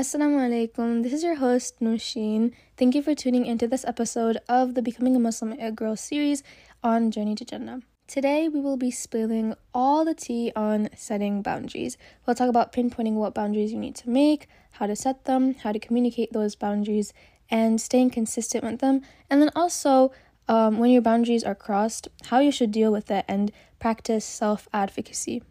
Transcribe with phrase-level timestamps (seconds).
[0.00, 1.02] Assalamu alaikum.
[1.02, 2.54] This is your host Nusheen.
[2.78, 6.42] Thank you for tuning into this episode of the Becoming a Muslim Girl series
[6.82, 7.82] on Journey to Jannah.
[8.06, 11.98] Today we will be spilling all the tea on setting boundaries.
[12.24, 15.72] We'll talk about pinpointing what boundaries you need to make, how to set them, how
[15.72, 17.12] to communicate those boundaries,
[17.50, 20.12] and staying consistent with them, and then also
[20.48, 24.66] um, when your boundaries are crossed, how you should deal with it and practice self
[24.72, 25.42] advocacy.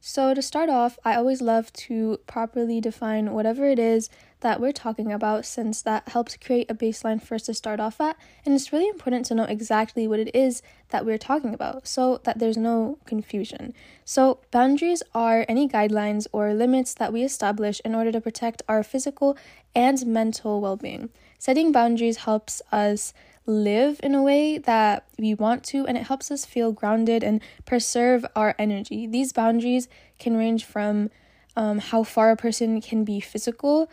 [0.00, 4.08] So, to start off, I always love to properly define whatever it is
[4.40, 8.00] that we're talking about, since that helps create a baseline for us to start off
[8.00, 8.16] at.
[8.46, 12.20] And it's really important to know exactly what it is that we're talking about so
[12.22, 13.74] that there's no confusion.
[14.04, 18.84] So, boundaries are any guidelines or limits that we establish in order to protect our
[18.84, 19.36] physical
[19.74, 21.10] and mental well being.
[21.40, 23.12] Setting boundaries helps us
[23.48, 27.40] live in a way that we want to, and it helps us feel grounded and
[27.64, 29.06] preserve our energy.
[29.06, 31.10] These boundaries can range from
[31.56, 33.90] um, how far a person can be physical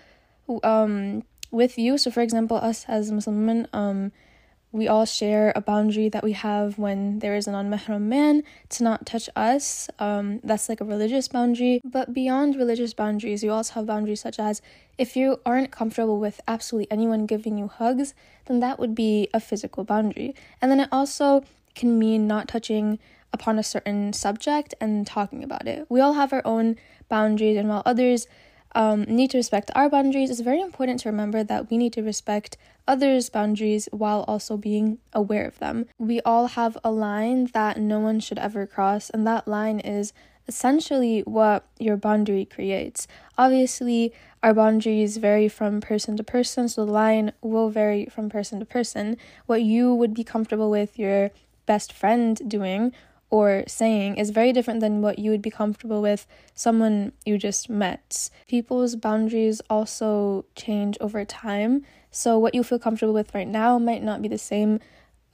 [0.64, 1.98] um, with you.
[1.98, 4.12] So, for example, us as Muslim women, um,
[4.76, 8.84] we all share a boundary that we have when there is an non-mahram man to
[8.84, 9.90] not touch us.
[10.00, 11.80] Um, that's like a religious boundary.
[11.86, 14.62] But beyond religious boundaries, you also have boundaries such as
[14.98, 18.14] if you aren't comfortable with absolutely anyone giving you hugs,
[18.48, 20.36] then that would be a physical boundary.
[20.62, 23.00] And then it also can mean not touching
[23.32, 25.86] upon a certain subject and talking about it.
[25.88, 26.76] We all have our own
[27.08, 28.28] boundaries, and while others
[28.76, 32.04] um, need to respect our boundaries, it's very important to remember that we need to
[32.04, 35.88] respect others' boundaries while also being aware of them.
[35.98, 40.14] We all have a line that no one should ever cross, and that line is
[40.48, 43.08] essentially what your boundary creates.
[43.38, 48.60] Obviously, our boundaries vary from person to person, so the line will vary from person
[48.60, 49.18] to person.
[49.48, 51.32] What you would be comfortable with your
[51.66, 52.94] best friend doing
[53.36, 57.70] or saying is very different than what you would be comfortable with someone you just
[57.70, 58.30] met.
[58.48, 61.84] People's boundaries also change over time.
[62.12, 64.80] So, what you feel comfortable with right now might not be the same,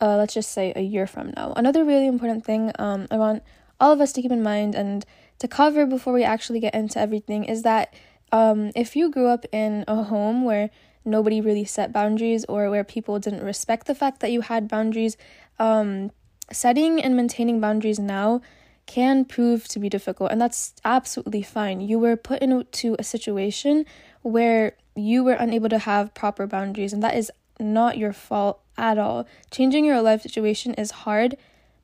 [0.01, 1.53] uh, let's just say, a year from now.
[1.55, 3.43] Another really important thing um, I want
[3.79, 5.05] all of us to keep in mind and
[5.37, 7.93] to cover before we actually get into everything is that
[8.31, 10.71] um, if you grew up in a home where
[11.05, 15.17] nobody really set boundaries or where people didn't respect the fact that you had boundaries,
[15.59, 16.09] um,
[16.55, 18.41] setting and maintaining boundaries now
[18.85, 21.81] can prove to be difficult, and that's absolutely fine.
[21.81, 23.85] You were put into a situation
[24.21, 28.97] where you were unable to have proper boundaries, and that is not your fault at
[28.97, 29.27] all.
[29.51, 31.37] Changing your life situation is hard,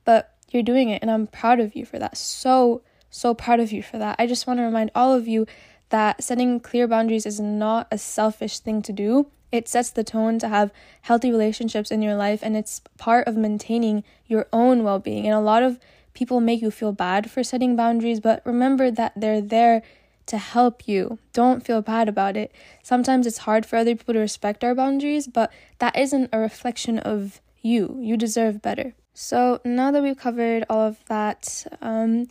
[0.04, 2.16] but you're doing it, and I'm proud of you for that.
[2.16, 4.16] So, so proud of you for that.
[4.18, 5.46] I just want to remind all of you
[5.90, 9.30] that setting clear boundaries is not a selfish thing to do.
[9.50, 10.72] It sets the tone to have
[11.02, 15.26] healthy relationships in your life and it's part of maintaining your own well being.
[15.26, 15.78] And a lot of
[16.14, 19.82] people make you feel bad for setting boundaries, but remember that they're there
[20.26, 21.18] to help you.
[21.32, 22.52] Don't feel bad about it.
[22.82, 26.98] Sometimes it's hard for other people to respect our boundaries, but that isn't a reflection
[26.98, 27.98] of you.
[28.00, 28.94] You deserve better.
[29.14, 32.28] So now that we've covered all of that, um,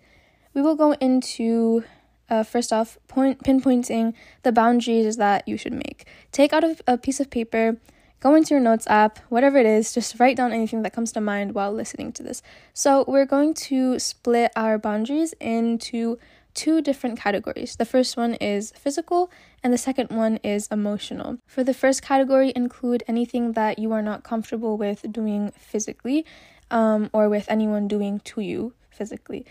[0.54, 1.84] we will go into
[2.30, 6.06] uh, first off, point pinpointing the boundaries that you should make.
[6.32, 7.78] Take out a, a piece of paper,
[8.20, 11.22] go into your notes app, whatever it is, just write down anything that comes to
[11.22, 12.42] mind while listening to this.
[12.74, 16.18] So, we're going to split our boundaries into
[16.58, 17.76] two different categories.
[17.76, 19.32] The first one is physical,
[19.64, 21.38] and the second one is emotional.
[21.46, 26.26] For the first category, include anything that you are not comfortable with doing physically
[26.72, 29.46] um, or with anyone doing to you physically.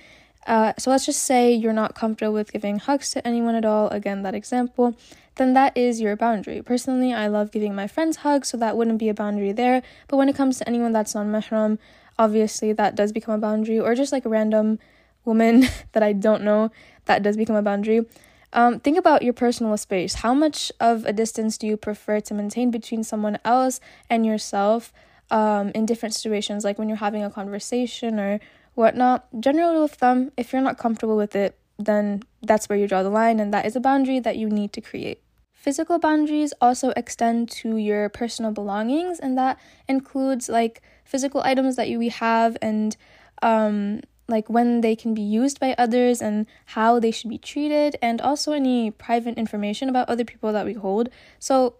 [0.46, 3.88] Uh, so let's just say you're not comfortable with giving hugs to anyone at all,
[3.88, 4.96] again, that example,
[5.34, 6.62] then that is your boundary.
[6.62, 9.82] Personally, I love giving my friends hugs, so that wouldn't be a boundary there.
[10.08, 11.78] But when it comes to anyone that's non mahram,
[12.18, 14.78] obviously that does become a boundary, or just like a random
[15.24, 16.70] woman that I don't know,
[17.06, 18.06] that does become a boundary.
[18.52, 20.14] Um, think about your personal space.
[20.14, 24.92] How much of a distance do you prefer to maintain between someone else and yourself
[25.30, 28.40] um, in different situations, like when you're having a conversation or
[28.76, 29.26] whatnot.
[29.40, 33.02] General rule of thumb if you're not comfortable with it, then that's where you draw
[33.02, 35.20] the line, and that is a boundary that you need to create.
[35.52, 39.58] Physical boundaries also extend to your personal belongings, and that
[39.88, 42.96] includes like physical items that you we have and
[43.42, 47.96] um, like when they can be used by others and how they should be treated,
[48.00, 51.08] and also any private information about other people that we hold.
[51.38, 51.76] So,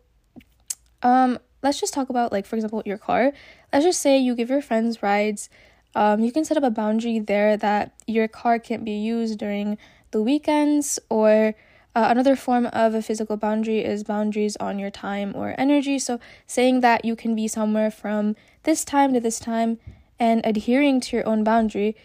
[1.03, 3.33] um, let's just talk about like for example your car.
[3.73, 5.49] Let's just say you give your friends rides
[5.97, 9.79] um, you can set up a boundary there that your car can't be used during
[10.11, 11.55] the weekends or
[11.95, 15.99] uh, another form of a physical boundary is boundaries on your time or energy.
[15.99, 19.79] So, saying that you can be somewhere from this time to this time
[20.19, 21.97] and adhering to your own boundary.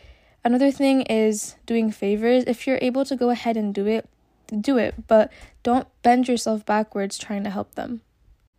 [0.46, 2.46] Another thing is doing favors.
[2.48, 4.08] If you're able to go ahead and do it,
[4.62, 5.30] do it, but
[5.64, 8.00] don't bend yourself backwards trying to help them.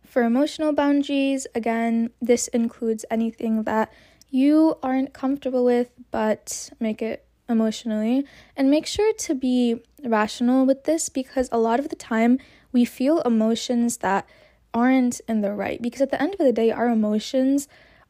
[0.05, 3.91] For emotional boundaries, again, this includes anything that
[4.33, 8.25] you aren't comfortable with, but make it emotionally.
[8.57, 12.39] And make sure to be rational with this because a lot of the time
[12.71, 14.27] we feel emotions that
[14.73, 15.79] aren't in the right.
[15.79, 17.67] Because at the end of the day, our emotions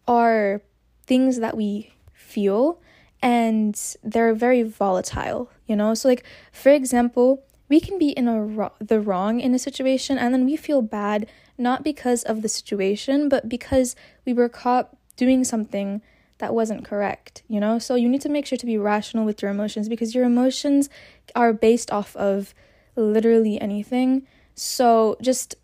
[0.08, 0.62] are
[1.06, 2.80] things that we feel
[3.22, 5.94] and they're very volatile, you know?
[5.94, 6.24] So, like,
[6.54, 10.46] for example, we can be in a ro- the wrong in a situation and then
[10.46, 11.28] we feel bad
[11.58, 13.94] not because of the situation, but because
[14.26, 16.02] we were caught doing something
[16.40, 17.80] that wasn't correct, you know?
[17.80, 20.90] So, you need to make sure to be rational with your emotions because your emotions
[21.36, 22.54] are based off of
[22.96, 24.28] literally anything.
[24.56, 25.56] So, just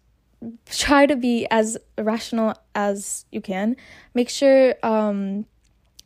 [0.69, 3.75] try to be as rational as you can.
[4.13, 5.45] Make sure um,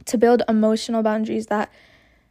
[0.06, 1.72] to build emotional boundaries that,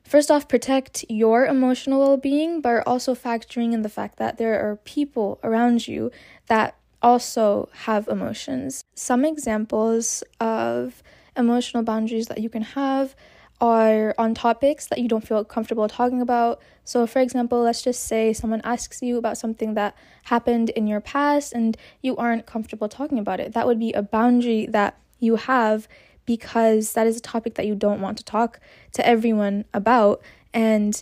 [0.02, 4.38] first off, protect your emotional well being, but are also factoring in the fact that
[4.38, 6.10] there are people around you
[6.46, 8.84] that also have emotions.
[8.94, 11.02] Some examples of
[11.36, 13.14] emotional boundaries that you can have
[13.60, 16.60] are on topics that you don't feel comfortable talking about.
[16.84, 21.00] So, for example, let's just say someone asks you about something that happened in your
[21.00, 23.52] past and you aren't comfortable talking about it.
[23.52, 25.86] That would be a boundary that you have
[26.26, 28.58] because that is a topic that you don't want to talk
[28.94, 30.20] to everyone about.
[30.52, 31.00] And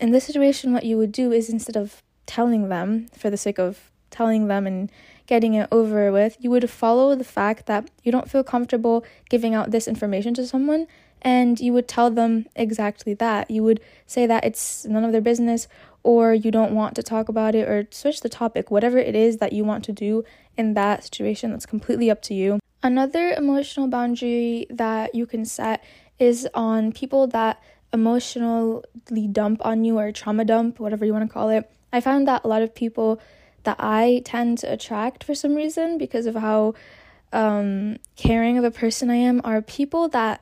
[0.00, 3.58] in this situation, what you would do is instead of telling them for the sake
[3.58, 4.90] of telling them and
[5.28, 9.54] getting it over with, you would follow the fact that you don't feel comfortable giving
[9.54, 10.88] out this information to someone
[11.22, 13.50] and you would tell them exactly that.
[13.50, 15.68] You would say that it's none of their business
[16.02, 19.36] or you don't want to talk about it or switch the topic, whatever it is
[19.36, 20.24] that you want to do
[20.56, 22.58] in that situation, that's completely up to you.
[22.82, 25.84] Another emotional boundary that you can set
[26.18, 27.60] is on people that
[27.92, 31.70] emotionally dump on you or trauma dump, whatever you want to call it.
[31.92, 33.20] I found that a lot of people
[33.68, 36.72] that I tend to attract for some reason because of how
[37.34, 40.40] um, caring of a person I am are people that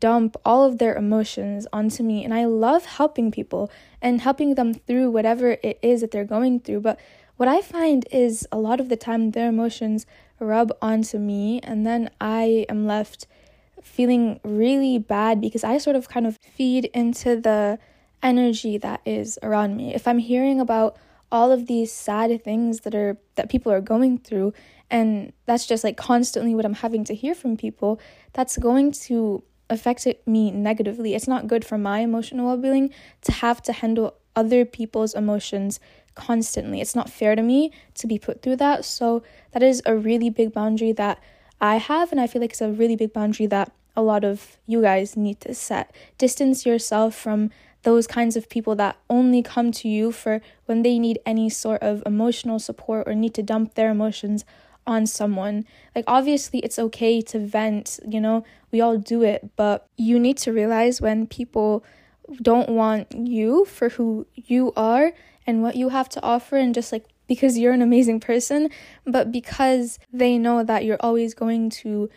[0.00, 2.22] dump all of their emotions onto me.
[2.26, 3.70] And I love helping people
[4.02, 6.80] and helping them through whatever it is that they're going through.
[6.80, 7.00] But
[7.38, 10.04] what I find is a lot of the time their emotions
[10.38, 13.26] rub onto me, and then I am left
[13.82, 17.78] feeling really bad because I sort of kind of feed into the
[18.22, 19.94] energy that is around me.
[19.94, 20.98] If I'm hearing about
[21.30, 24.52] all of these sad things that are that people are going through
[24.90, 28.00] and that's just like constantly what I'm having to hear from people,
[28.32, 31.14] that's going to affect me negatively.
[31.14, 32.90] It's not good for my emotional well being
[33.22, 35.78] to have to handle other people's emotions
[36.14, 36.80] constantly.
[36.80, 38.84] It's not fair to me to be put through that.
[38.84, 39.22] So,
[39.52, 41.22] that is a really big boundary that
[41.60, 44.56] I have, and I feel like it's a really big boundary that a lot of
[44.66, 45.92] you guys need to set.
[46.18, 47.50] Distance yourself from
[47.82, 51.82] those kinds of people that only come to you for when they need any sort
[51.82, 54.44] of emotional support or need to dump their emotions
[54.86, 55.64] on someone.
[55.94, 60.38] Like, obviously, it's okay to vent, you know, we all do it, but you need
[60.38, 61.84] to realize when people
[62.42, 65.12] don't want you for who you are
[65.46, 68.70] and what you have to offer, and just like because you're an amazing person,
[69.06, 72.08] but because they know that you're always going to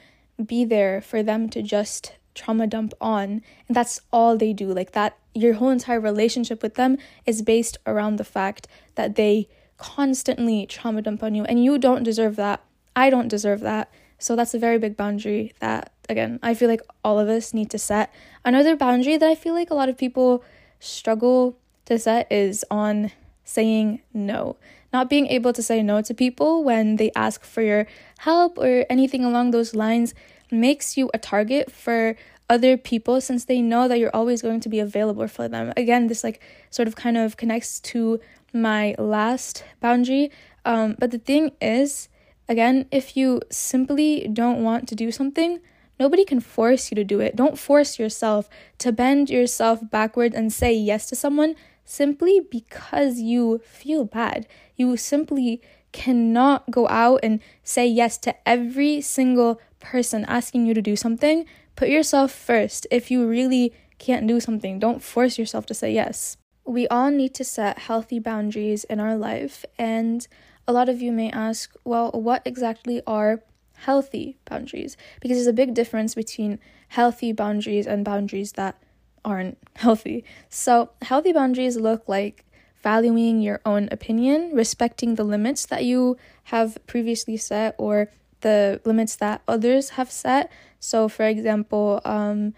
[0.44, 3.42] be there for them to just trauma dump on.
[3.68, 4.74] And that's all they do.
[4.74, 9.48] Like, that, your whole entire relationship with them is based around the fact that they
[9.78, 12.64] constantly trauma dump on you, and you don't deserve that.
[12.96, 13.92] I don't deserve that.
[14.20, 17.72] So that's a very big boundary that, again, I feel like all of us need
[17.72, 18.14] to set.
[18.46, 20.44] Another boundary that I feel like a lot of people
[20.80, 23.12] struggle to set is on
[23.44, 24.58] saying no.
[24.94, 27.88] Not being able to say no to people when they ask for your
[28.20, 30.14] help or anything along those lines
[30.52, 32.16] makes you a target for
[32.52, 35.72] other people since they know that you're always going to be available for them.
[35.78, 38.20] Again, this like sort of kind of connects to
[38.52, 40.30] my last boundary.
[40.66, 42.10] Um, but the thing is,
[42.50, 45.62] again, if you simply don't want to do something,
[45.98, 47.38] nobody can force you to do it.
[47.38, 51.56] Don't force yourself to bend yourself backwards and say yes to someone
[51.86, 54.46] simply because you feel bad.
[54.76, 55.62] You simply
[55.94, 61.46] cannot go out and say yes to every single person asking you to do something.
[61.76, 62.88] Put yourself first.
[62.92, 67.34] If you really can't do something, don't force yourself to say yes we all need
[67.36, 69.66] to set healthy boundaries in our life.
[69.78, 70.28] And
[70.68, 73.44] a lot of you may ask, well, what exactly are
[73.78, 74.96] healthy boundaries?
[75.20, 76.60] Because there's a big difference between
[76.90, 78.82] healthy boundaries and boundaries that
[79.26, 80.24] aren't healthy.
[80.50, 82.46] So, healthy boundaries look like
[82.82, 88.10] valuing your own opinion, respecting the limits that you have previously set or
[88.42, 90.52] the limits that others have set.
[90.82, 92.54] So, for example, um,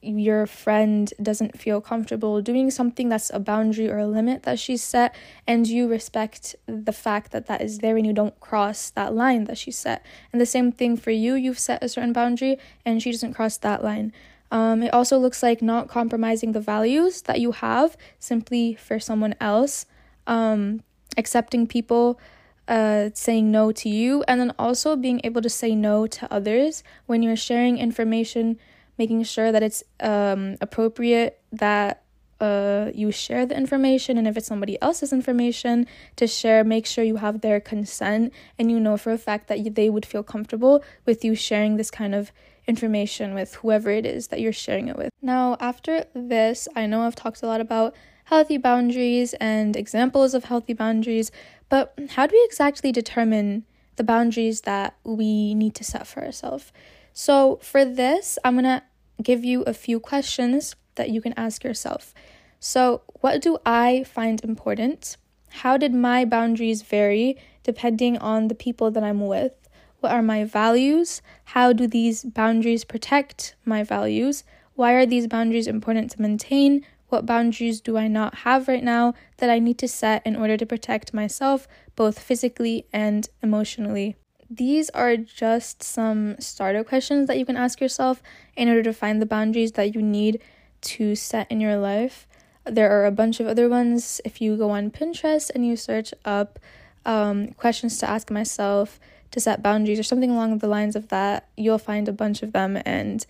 [0.00, 4.82] your friend doesn't feel comfortable doing something that's a boundary or a limit that she's
[4.82, 5.12] set
[5.48, 9.44] and you respect the fact that that is there and you don't cross that line
[9.44, 10.06] that she set.
[10.32, 13.56] And the same thing for you you've set a certain boundary and she doesn't cross
[13.58, 14.12] that line.
[14.52, 19.34] Um, it also looks like not compromising the values that you have simply for someone
[19.40, 19.86] else
[20.28, 20.84] um,
[21.16, 22.20] accepting people
[22.68, 26.82] uh, saying no to you and then also being able to say no to others
[27.06, 28.58] when you're sharing information
[28.98, 32.02] making sure that it's um, appropriate that
[32.40, 37.02] uh, you share the information and if it's somebody else's information to share make sure
[37.02, 40.84] you have their consent and you know for a fact that they would feel comfortable
[41.06, 42.32] with you sharing this kind of
[42.66, 45.10] information with whoever it is that you're sharing it with.
[45.22, 47.94] Now after this i know i've talked a lot about
[48.24, 51.30] healthy boundaries and examples of healthy boundaries
[51.68, 53.64] but how do we exactly determine
[53.96, 56.72] the boundaries that we need to set for ourselves
[57.18, 58.82] so, for this, I'm going to
[59.22, 62.12] give you a few questions that you can ask yourself.
[62.60, 65.16] So, what do I find important?
[65.48, 69.54] How did my boundaries vary depending on the people that I'm with?
[70.00, 71.22] What are my values?
[71.56, 74.44] How do these boundaries protect my values?
[74.74, 76.84] Why are these boundaries important to maintain?
[77.08, 80.56] What boundaries do I not have right now that I need to set in order
[80.56, 84.16] to protect myself, both physically and emotionally?
[84.48, 88.22] These are just some starter questions that you can ask yourself
[88.56, 90.40] in order to find the boundaries that you need
[90.82, 92.28] to set in your life.
[92.64, 94.20] There are a bunch of other ones.
[94.24, 96.58] If you go on Pinterest and you search up
[97.04, 98.98] um, questions to ask myself
[99.30, 102.52] to set boundaries or something along the lines of that, you'll find a bunch of
[102.52, 102.78] them.
[102.84, 103.24] And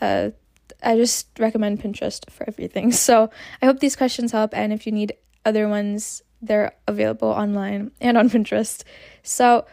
[0.00, 0.30] uh,
[0.82, 2.92] I just recommend Pinterest for everything.
[2.92, 3.30] So
[3.62, 4.56] I hope these questions help.
[4.56, 5.14] And if you need
[5.44, 8.82] other ones, they're available online and on Pinterest.
[9.22, 9.66] So,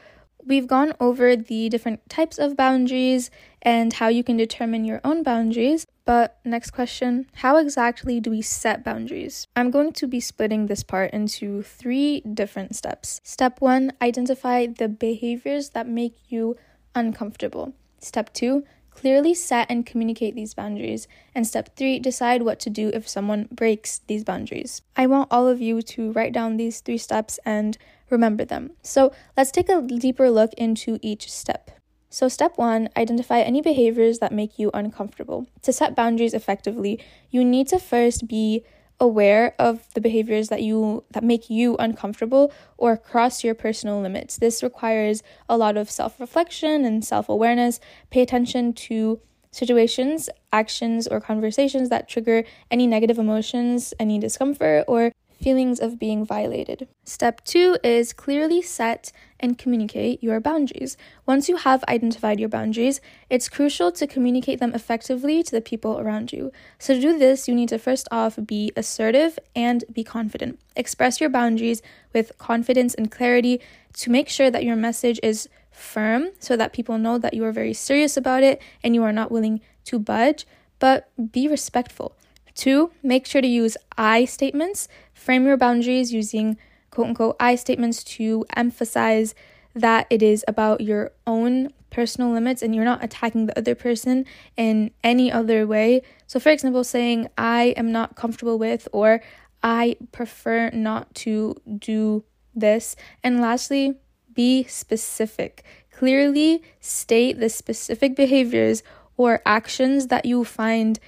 [0.46, 3.32] We've gone over the different types of boundaries
[3.62, 5.88] and how you can determine your own boundaries.
[6.06, 9.48] But next question How exactly do we set boundaries?
[9.56, 13.22] I'm going to be splitting this part into three different steps.
[13.24, 16.58] Step one identify the behaviors that make you
[16.94, 17.74] uncomfortable.
[18.00, 21.08] Step two clearly set and communicate these boundaries.
[21.36, 24.82] And step three decide what to do if someone breaks these boundaries.
[24.96, 27.78] I want all of you to write down these three steps and
[28.10, 28.72] remember them.
[28.82, 31.72] So let's take a deeper look into each step.
[32.10, 35.48] So, step one, identify any behaviors that make you uncomfortable.
[35.64, 38.64] To set boundaries effectively, you need to first be
[39.04, 44.38] aware of the behaviors that you that make you uncomfortable or cross your personal limits.
[44.38, 47.82] This requires a lot of self-reflection and self-awareness.
[48.12, 49.20] Pay attention to
[49.52, 55.12] situations, actions, or conversations that trigger any negative emotions, any discomfort, or
[55.44, 56.88] feelings of being violated.
[57.04, 60.96] Step two is clearly set and communicate your boundaries.
[61.26, 66.00] Once you have identified your boundaries, it's crucial to communicate them effectively to the people
[66.00, 66.50] around you.
[66.80, 70.60] So, to do this, you need to first off be assertive and be confident.
[70.78, 71.82] Express your boundaries
[72.14, 73.60] with confidence and clarity
[73.96, 77.52] to make sure that your message is firm so that people know that you are
[77.52, 80.48] very serious about it and you are not willing to budge,
[80.80, 82.16] but be respectful.
[82.56, 84.88] Two, make sure to use I statements.
[85.14, 86.58] Frame your boundaries using
[86.92, 89.34] quote unquote I statements to emphasize
[89.74, 94.26] that it is about your own personal limits and you're not attacking the other person
[94.58, 96.02] in any other way.
[96.28, 99.22] So, for example, saying, I am not comfortable with, or
[99.62, 102.96] I prefer not to do this.
[103.24, 103.96] And lastly,
[104.34, 105.64] be specific.
[105.92, 108.84] Clearly state the specific behaviors
[109.16, 111.00] or actions that you find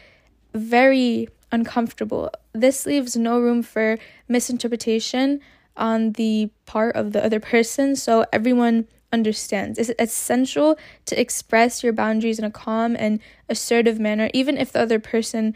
[0.55, 2.31] very uncomfortable.
[2.53, 3.97] This leaves no room for
[4.27, 5.39] misinterpretation
[5.77, 9.77] on the part of the other person, so everyone understands.
[9.77, 13.19] It's essential to express your boundaries in a calm and
[13.49, 15.55] assertive manner, even if the other person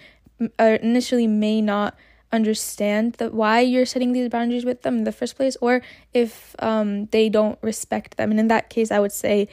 [0.60, 1.96] uh, initially may not
[2.32, 5.82] understand that why you're setting these boundaries with them in the first place, or
[6.14, 8.32] if um, they don't respect them.
[8.32, 9.48] And in that case, I would say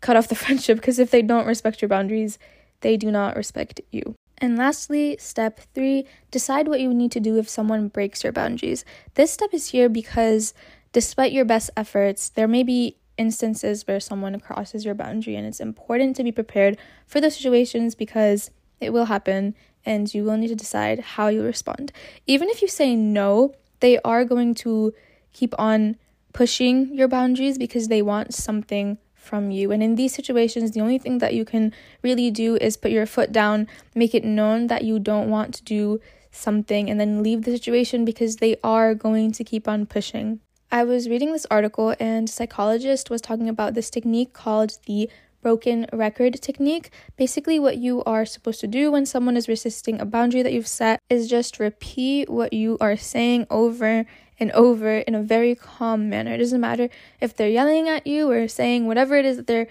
[0.00, 2.38] cut off the friendship because if they don't respect your boundaries,
[2.80, 4.14] they do not respect you.
[4.38, 8.84] And lastly, step three, decide what you need to do if someone breaks your boundaries.
[9.14, 10.54] This step is here because
[10.92, 15.60] despite your best efforts, there may be instances where someone crosses your boundary, and it's
[15.60, 16.76] important to be prepared
[17.06, 18.50] for those situations because
[18.80, 19.54] it will happen
[19.86, 21.92] and you will need to decide how you respond.
[22.26, 24.92] Even if you say no, they are going to
[25.32, 25.96] keep on
[26.32, 29.72] pushing your boundaries because they want something from you.
[29.72, 33.06] And in these situations, the only thing that you can really do is put your
[33.06, 36.00] foot down, make it known that you don't want to do
[36.30, 40.40] something, and then leave the situation because they are going to keep on pushing.
[40.70, 45.08] I was reading this article, and psychologist was talking about this technique called the
[45.44, 46.90] broken record technique.
[47.16, 50.66] Basically, what you are supposed to do when someone is resisting a boundary that you've
[50.66, 54.06] set is just repeat what you are saying over
[54.38, 56.34] and over in a very calm manner.
[56.34, 56.88] It doesn't matter
[57.20, 59.68] if they're yelling at you or saying whatever it is that they're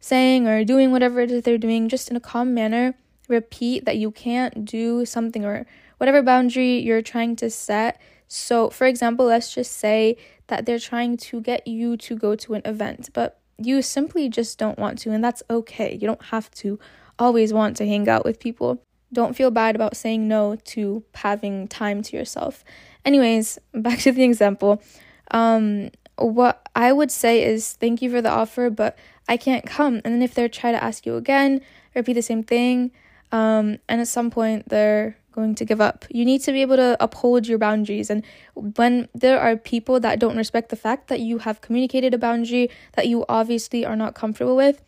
[0.00, 2.94] saying or doing whatever it is they're doing, just in a calm manner.
[3.28, 5.66] Repeat that you can't do something or
[5.98, 8.00] whatever boundary you're trying to set.
[8.28, 10.16] So, for example, let's just say
[10.48, 14.58] that they're trying to get you to go to an event, but you simply just
[14.58, 15.92] don't want to, and that's okay.
[15.92, 16.78] You don't have to
[17.18, 18.82] always want to hang out with people.
[19.12, 22.64] Don't feel bad about saying no to having time to yourself.
[23.04, 24.82] Anyways, back to the example.
[25.30, 28.96] Um, what I would say is thank you for the offer, but
[29.28, 30.00] I can't come.
[30.04, 31.60] And then if they try to ask you again,
[31.94, 32.90] repeat the same thing,
[33.30, 36.04] um, and at some point they're going to give up.
[36.10, 38.10] You need to be able to uphold your boundaries.
[38.10, 38.22] And
[38.54, 42.70] when there are people that don't respect the fact that you have communicated a boundary
[42.92, 44.82] that you obviously are not comfortable with,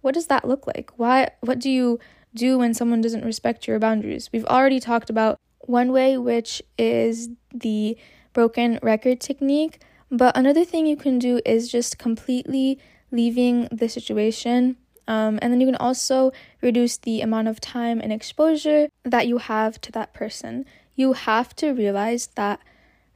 [0.00, 0.92] what does that look like?
[0.96, 1.98] Why what do you
[2.34, 4.30] do when someone doesn't respect your boundaries?
[4.32, 7.96] We've already talked about one way which is the
[8.32, 12.78] broken record technique, but another thing you can do is just completely
[13.10, 14.76] leaving the situation
[15.08, 19.38] um, and then you can also reduce the amount of time and exposure that you
[19.38, 20.66] have to that person.
[20.94, 22.60] You have to realize that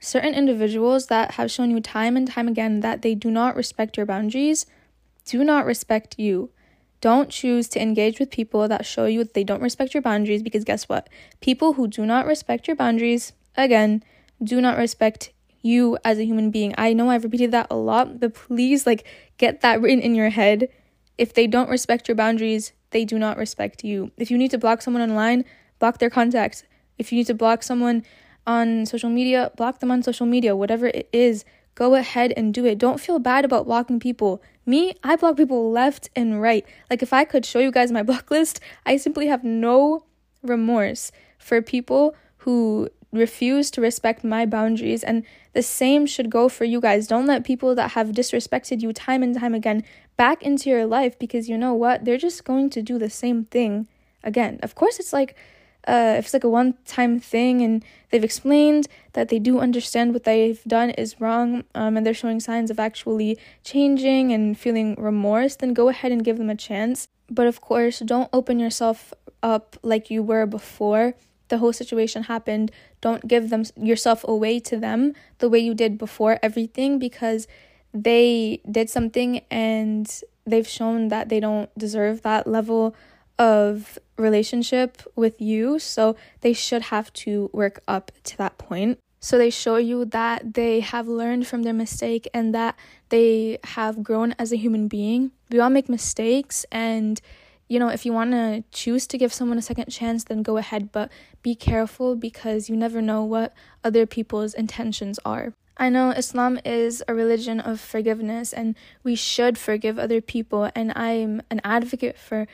[0.00, 3.96] certain individuals that have shown you time and time again that they do not respect
[3.96, 4.66] your boundaries
[5.24, 6.50] do not respect you.
[7.02, 10.64] Don't choose to engage with people that show you they don't respect your boundaries because
[10.64, 11.10] guess what?
[11.40, 14.02] People who do not respect your boundaries, again,
[14.42, 16.74] do not respect you as a human being.
[16.78, 19.04] I know I've repeated that a lot, but please like
[19.36, 20.68] get that written in your head
[21.18, 24.10] if they don't respect your boundaries, they do not respect you.
[24.16, 25.44] If you need to block someone online,
[25.78, 26.64] block their contacts.
[26.98, 28.04] If you need to block someone
[28.46, 31.44] on social media, block them on social media, whatever it is.
[31.74, 32.78] Go ahead and do it.
[32.78, 34.42] Don't feel bad about blocking people.
[34.64, 36.64] Me, I block people left and right.
[36.88, 40.04] Like, if I could show you guys my block list, I simply have no
[40.42, 45.04] remorse for people who refuse to respect my boundaries.
[45.04, 47.06] And the same should go for you guys.
[47.06, 49.84] Don't let people that have disrespected you time and time again
[50.16, 52.04] back into your life because you know what?
[52.04, 53.86] They're just going to do the same thing
[54.24, 54.58] again.
[54.62, 55.36] Of course, it's like
[55.86, 60.12] uh, if it's like a one time thing and they've explained that they do understand
[60.12, 64.94] what they've done is wrong um, and they're showing signs of actually changing and feeling
[64.96, 67.08] remorse, then go ahead and give them a chance.
[67.28, 71.14] But of course, don't open yourself up like you were before
[71.48, 72.70] the whole situation happened.
[73.00, 77.48] Don't give them yourself away to them the way you did before everything because
[77.92, 82.94] they did something and they've shown that they don't deserve that level
[83.38, 85.78] of relationship with you.
[85.78, 88.98] So they should have to work up to that point.
[89.20, 92.76] So they show you that they have learned from their mistake and that
[93.08, 95.30] they have grown as a human being.
[95.50, 97.20] We all make mistakes and
[97.68, 100.58] you know, if you want to choose to give someone a second chance, then go
[100.58, 101.10] ahead, but
[101.42, 105.54] be careful because you never know what other people's intentions are.
[105.78, 110.92] I know Islam is a religion of forgiveness and we should forgive other people and
[110.94, 112.46] I'm an advocate for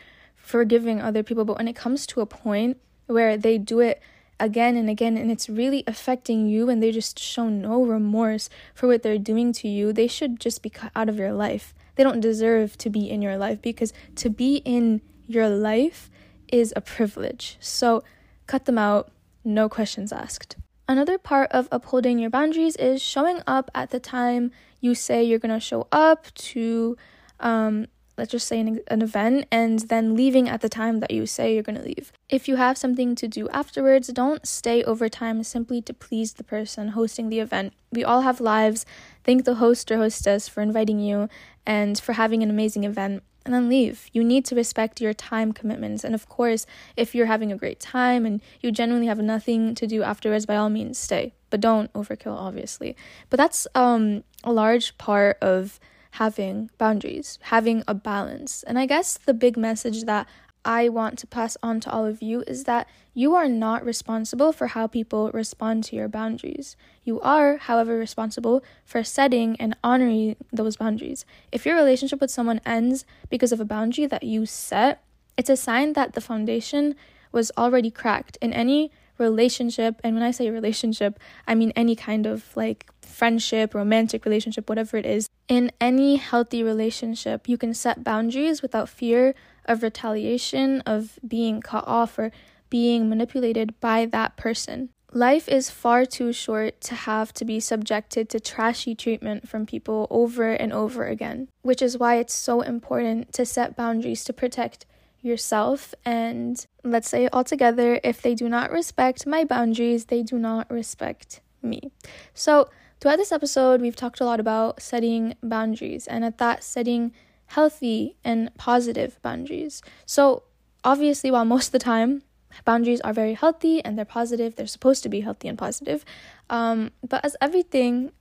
[0.49, 4.01] forgiving other people but when it comes to a point where they do it
[4.41, 8.87] again and again and it's really affecting you and they just show no remorse for
[8.87, 11.75] what they're doing to you they should just be cut out of your life.
[11.97, 16.11] They don't deserve to be in your life because to be in your life
[16.51, 17.57] is a privilege.
[17.61, 18.05] So
[18.47, 19.11] cut them out.
[19.45, 20.57] No questions asked.
[20.87, 25.39] Another part of upholding your boundaries is showing up at the time you say you're
[25.39, 26.97] going to show up to,
[27.41, 31.25] um, let's just say, an, an event, and then leaving at the time that you
[31.25, 32.13] say you're going to leave.
[32.29, 36.89] If you have something to do afterwards, don't stay overtime simply to please the person
[36.89, 37.73] hosting the event.
[37.93, 38.85] We all have lives.
[39.25, 41.29] Thank the host or hostess for inviting you
[41.65, 44.11] and for having an amazing event and then leave.
[44.13, 46.05] You need to respect your time commitments.
[46.05, 49.87] And of course, if you're having a great time and you genuinely have nothing to
[49.87, 51.33] do afterwards, by all means stay.
[51.49, 52.95] But don't overkill, obviously.
[53.31, 55.81] But that's um a large part of
[56.19, 58.65] having boundaries, having a balance.
[58.65, 60.27] And I guess the big message that
[60.65, 64.53] I want to pass on to all of you is that you are not responsible
[64.53, 66.77] for how people respond to your boundaries.
[67.05, 71.25] You are, however, responsible for setting and honoring those boundaries.
[71.53, 75.01] If your relationship with someone ends because of a boundary that you set,
[75.37, 76.97] it's a sign that the foundation
[77.31, 78.37] was already cracked.
[78.41, 83.75] In any relationship, and when I say relationship, I mean any kind of like friendship,
[83.75, 85.29] romantic relationship, whatever it is.
[85.49, 91.85] In any healthy relationship, you can set boundaries without fear of retaliation, of being cut
[91.87, 92.31] off, or
[92.71, 94.91] being manipulated by that person.
[95.13, 100.07] Life is far too short to have to be subjected to trashy treatment from people
[100.11, 104.85] over and over again, which is why it's so important to set boundaries to protect
[105.23, 105.95] yourself.
[106.05, 110.39] And let's say it all together if they do not respect my boundaries, they do
[110.39, 111.91] not respect me.
[112.35, 112.69] So,
[113.01, 117.13] throughout this episode, we've talked a lot about setting boundaries and at that, setting
[117.47, 119.83] healthy and positive boundaries.
[120.07, 120.45] So,
[120.85, 122.23] obviously, while most of the time
[122.65, 126.05] boundaries are very healthy and they're positive, they're supposed to be healthy and positive.
[126.51, 128.13] Um, but as everything,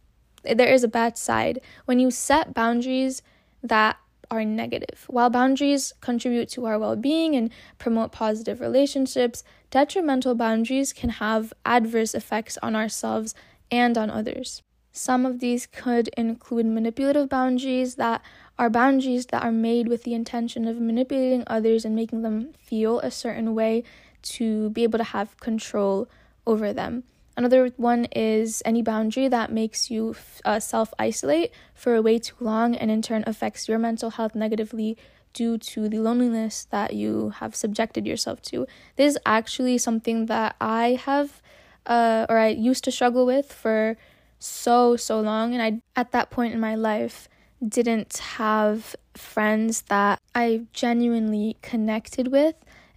[0.44, 1.60] there is a bad side.
[1.86, 3.22] When you set boundaries
[3.64, 3.98] that
[4.30, 10.94] are negative, while boundaries contribute to our well being and promote positive relationships, detrimental boundaries
[10.94, 13.34] can have adverse effects on ourselves
[13.72, 14.62] and on others.
[14.98, 18.24] Some of these could include manipulative boundaries that
[18.58, 23.00] are boundaries that are made with the intention of manipulating others and making them feel
[23.02, 23.84] a certain way
[24.24, 26.10] to be able to have control
[26.48, 27.04] over them.
[27.38, 32.36] Another one is any boundary that makes you uh, self isolate for a way too
[32.40, 34.98] long and in turn affects your mental health negatively
[35.32, 38.66] due to the loneliness that you have subjected yourself to.
[38.96, 41.40] This is actually something that I have
[41.86, 43.96] uh, or I used to struggle with for
[44.40, 45.54] so, so long.
[45.54, 47.28] And I, at that point in my life,
[47.66, 52.56] didn't have friends that I genuinely connected with.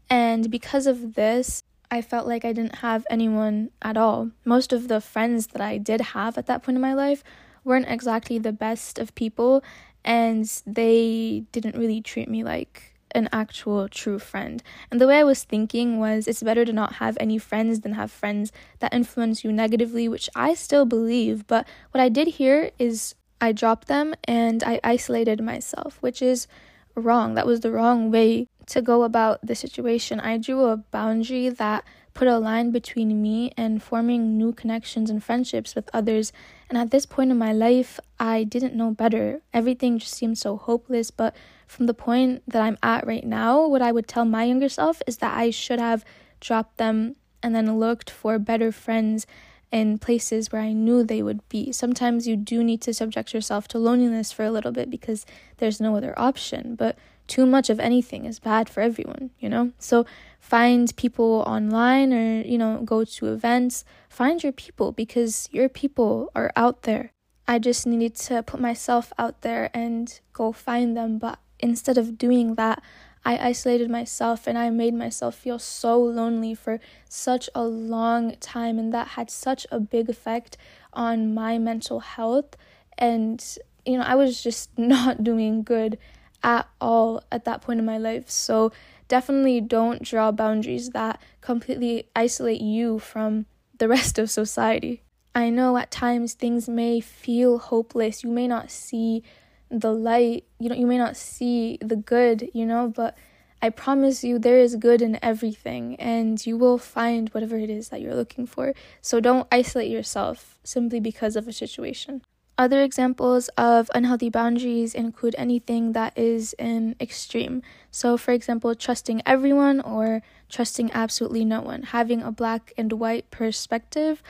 [0.09, 4.31] And because of this, I felt like I didn't have anyone at all.
[4.45, 7.25] Most of the friends that I did have at that point in my life
[7.65, 9.63] weren't exactly the best of people,
[10.05, 14.63] and they didn't really treat me like an actual true friend.
[14.91, 17.93] And the way I was thinking was it's better to not have any friends than
[17.93, 21.47] have friends that influence you negatively, which I still believe.
[21.47, 26.47] But what I did here is I dropped them and I isolated myself, which is
[26.95, 27.35] wrong.
[27.35, 30.21] That was the wrong way to go about the situation.
[30.21, 35.23] I drew a boundary that put a line between me and forming new connections and
[35.23, 36.33] friendships with others.
[36.69, 39.43] And at this point in my life, I didn't know better.
[39.53, 41.11] Everything just seemed so hopeless.
[41.11, 41.35] But
[41.71, 45.01] from the point that I'm at right now, what I would tell my younger self
[45.07, 46.05] is that I should have
[46.41, 49.25] dropped them and then looked for better friends
[49.71, 51.71] in places where I knew they would be.
[51.71, 55.25] Sometimes you do need to subject yourself to loneliness for a little bit because
[55.59, 56.75] there's no other option.
[56.75, 59.71] But too much of anything is bad for everyone, you know?
[59.79, 60.05] So
[60.41, 63.85] find people online or, you know, go to events.
[64.09, 67.13] Find your people because your people are out there.
[67.47, 71.19] I just needed to put myself out there and go find them.
[71.19, 72.83] But instead of doing that,
[73.25, 78.79] I isolated myself and I made myself feel so lonely for such a long time.
[78.79, 80.57] And that had such a big effect
[80.93, 82.57] on my mental health.
[82.97, 83.45] And,
[83.85, 85.99] you know, I was just not doing good
[86.43, 88.31] at all at that point in my life.
[88.31, 88.73] So
[89.09, 93.47] definitely don't draw boundaries that completely isolate you from
[93.79, 95.03] the rest of society.
[95.35, 98.25] I know at times things may feel hopeless.
[98.25, 99.23] You may not see
[99.71, 103.17] the light, you know, you may not see the good, you know, but
[103.63, 107.91] I promise you there is good in everything and you will find whatever it is
[107.91, 108.75] that you're looking for.
[109.03, 112.23] So don't isolate yourself simply because of a situation.
[112.57, 117.63] Other examples of unhealthy boundaries include anything that is an extreme.
[117.91, 123.31] So, for example, trusting everyone or trusting absolutely no one, having a black and white
[123.31, 124.23] perspective,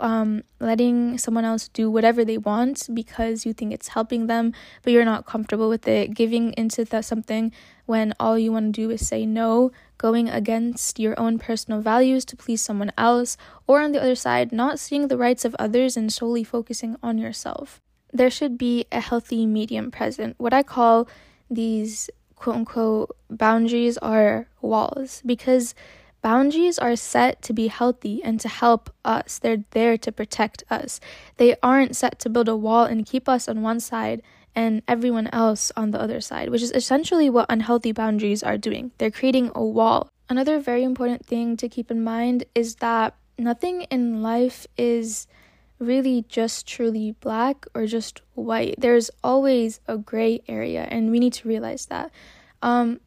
[0.00, 4.92] um, letting someone else do whatever they want because you think it's helping them, but
[4.92, 7.52] you're not comfortable with it, giving into the, something
[7.86, 12.24] when all you want to do is say no, going against your own personal values
[12.26, 15.96] to please someone else, or on the other side, not seeing the rights of others
[15.96, 17.80] and solely focusing on yourself.
[18.12, 20.34] There should be a healthy medium present.
[20.38, 21.08] What I call
[21.50, 25.74] these quote unquote boundaries are walls because
[26.28, 29.38] boundaries are set to be healthy and to help us.
[29.38, 31.00] They're there to protect us.
[31.38, 34.20] They aren't set to build a wall and keep us on one side
[34.54, 38.90] and everyone else on the other side, which is essentially what unhealthy boundaries are doing.
[38.98, 40.10] They're creating a wall.
[40.28, 45.26] Another very important thing to keep in mind is that nothing in life is
[45.78, 48.74] really just truly black or just white.
[48.76, 52.12] There's always a gray area, and we need to realize that.
[52.60, 53.00] Um,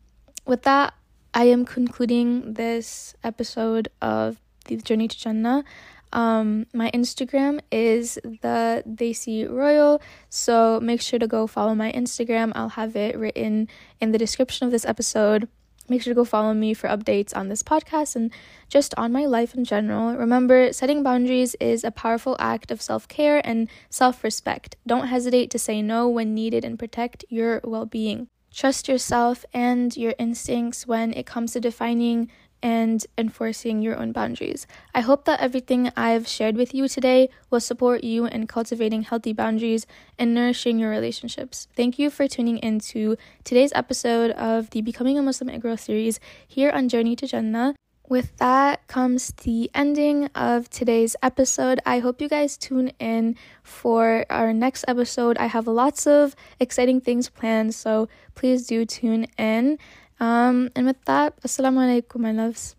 [0.48, 0.96] with that,
[1.34, 5.64] I am concluding this episode of the Journey to Jannah.
[6.12, 12.52] Um, my Instagram is the Desi Royal, so make sure to go follow my Instagram.
[12.54, 13.70] I'll have it written
[14.02, 15.48] in the description of this episode.
[15.88, 18.30] Make sure to go follow me for updates on this podcast and
[18.68, 20.18] just on my life in general.
[20.18, 24.76] Remember, setting boundaries is a powerful act of self care and self respect.
[24.86, 28.28] Don't hesitate to say no when needed and protect your well being.
[28.54, 32.30] Trust yourself and your instincts when it comes to defining
[32.62, 34.68] and enforcing your own boundaries.
[34.94, 39.34] I hope that everything I've shared with you today will support you in cultivating healthy
[39.34, 39.88] boundaries
[40.20, 41.68] and nourishing your relationships.
[41.76, 46.20] Thank you for tuning in to today's episode of the Becoming a Muslim Girl series
[46.48, 47.74] here on Journey to Jannah.
[48.12, 51.80] With that comes the ending of today's episode.
[51.86, 55.38] I hope you guys tune in for our next episode.
[55.38, 59.80] I have lots of exciting things planned, so please do tune in.
[60.20, 62.76] Um, and with that, assalamu alaikum, my loves.